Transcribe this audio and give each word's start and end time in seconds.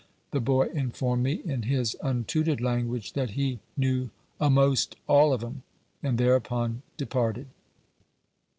The 0.31 0.39
boy 0.39 0.65
informed 0.73 1.21
me, 1.21 1.33
in 1.45 1.61
his 1.61 1.95
untutored 2.01 2.59
language, 2.59 3.13
that 3.13 3.29
he 3.37 3.59
knew 3.77 4.09
"a'most 4.41 4.95
all 5.05 5.31
of 5.31 5.43
'em," 5.43 5.61
and 6.01 6.17
thereupon 6.17 6.81
departed. 6.97 7.45